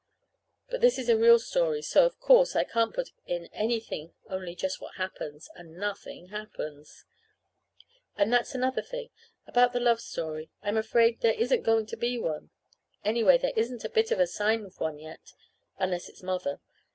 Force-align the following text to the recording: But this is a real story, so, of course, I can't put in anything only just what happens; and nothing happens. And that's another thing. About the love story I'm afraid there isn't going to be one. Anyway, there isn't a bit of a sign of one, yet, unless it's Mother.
But 0.67 0.81
this 0.81 0.97
is 0.97 1.09
a 1.09 1.15
real 1.15 1.37
story, 1.37 1.83
so, 1.83 2.07
of 2.07 2.19
course, 2.19 2.55
I 2.55 2.63
can't 2.63 2.91
put 2.95 3.11
in 3.27 3.45
anything 3.53 4.15
only 4.27 4.55
just 4.55 4.81
what 4.81 4.95
happens; 4.95 5.47
and 5.53 5.77
nothing 5.77 6.29
happens. 6.29 7.05
And 8.17 8.33
that's 8.33 8.55
another 8.55 8.81
thing. 8.81 9.11
About 9.45 9.73
the 9.73 9.79
love 9.79 10.01
story 10.01 10.49
I'm 10.63 10.75
afraid 10.77 11.21
there 11.21 11.33
isn't 11.35 11.61
going 11.61 11.85
to 11.85 11.97
be 11.97 12.17
one. 12.17 12.49
Anyway, 13.05 13.37
there 13.37 13.53
isn't 13.55 13.85
a 13.85 13.89
bit 13.89 14.09
of 14.09 14.19
a 14.19 14.25
sign 14.25 14.65
of 14.65 14.79
one, 14.79 14.97
yet, 14.97 15.33
unless 15.77 16.09
it's 16.09 16.23
Mother. 16.23 16.59